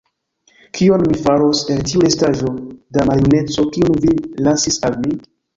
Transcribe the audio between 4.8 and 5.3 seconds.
al mi?